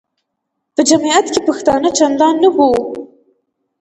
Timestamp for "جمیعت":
0.89-1.25